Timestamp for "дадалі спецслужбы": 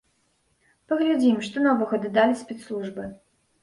2.09-3.03